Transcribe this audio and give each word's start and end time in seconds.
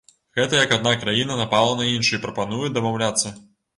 Гэта 0.37 0.53
як 0.61 0.71
адна 0.77 0.93
краіна 1.03 1.37
напала 1.41 1.77
на 1.81 1.85
іншую 1.97 2.19
і 2.21 2.23
прапануе 2.27 2.75
дамаўляцца. 2.79 3.27